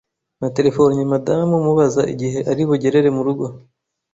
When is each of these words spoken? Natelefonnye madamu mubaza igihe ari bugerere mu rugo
Natelefonnye 0.39 1.03
madamu 1.13 1.55
mubaza 1.65 2.01
igihe 2.13 2.39
ari 2.51 2.63
bugerere 2.69 3.09
mu 3.15 3.21
rugo 3.27 3.45